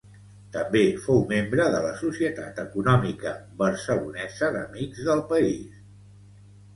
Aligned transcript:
També 0.53 0.79
fou 1.01 1.19
membre 1.31 1.67
de 1.75 1.81
la 1.83 1.91
Societat 1.99 2.61
Econòmica 2.63 3.33
Barcelonesa 3.59 4.49
d'Amics 4.57 5.03
del 5.11 5.23
País. 5.35 5.77